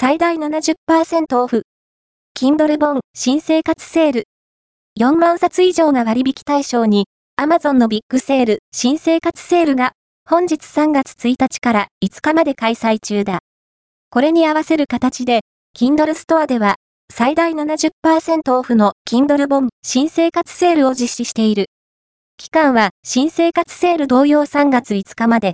[0.00, 1.64] 最大70%オフ。
[2.38, 4.28] Kindle 本新生活セール。
[5.00, 13.40] 4万冊以上が割引対象に、Amazon のビッグセール新生活セールが本日3月1日から5日まで開催中だ。
[14.10, 15.40] これに合わせる形で、
[15.76, 16.76] Kindle ストアでは
[17.12, 17.90] 最大70%
[18.56, 21.66] オフの Kindle 本新生活セールを実施している。
[22.36, 25.46] 期間は新生活セール同様3月5日まで。